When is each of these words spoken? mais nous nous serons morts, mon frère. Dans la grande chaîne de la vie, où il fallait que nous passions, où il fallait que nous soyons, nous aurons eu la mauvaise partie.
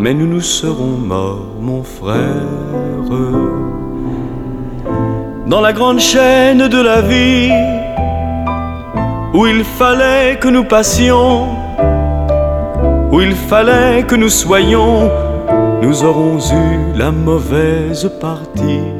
mais 0.00 0.14
nous 0.14 0.26
nous 0.26 0.40
serons 0.40 0.96
morts, 0.96 1.56
mon 1.60 1.82
frère. 1.82 2.48
Dans 5.46 5.60
la 5.60 5.74
grande 5.74 6.00
chaîne 6.00 6.68
de 6.68 6.80
la 6.80 7.02
vie, 7.02 7.50
où 9.34 9.46
il 9.46 9.62
fallait 9.62 10.38
que 10.40 10.48
nous 10.48 10.64
passions, 10.64 11.48
où 13.12 13.20
il 13.20 13.34
fallait 13.34 14.04
que 14.04 14.14
nous 14.14 14.30
soyons, 14.30 15.10
nous 15.82 16.02
aurons 16.02 16.38
eu 16.38 16.98
la 16.98 17.10
mauvaise 17.10 18.10
partie. 18.20 18.99